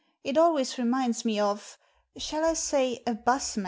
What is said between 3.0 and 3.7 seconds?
a 'busman